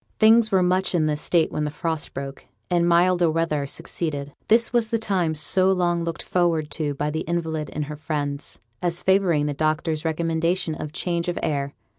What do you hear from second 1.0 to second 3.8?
this state when the frost broke, and milder weather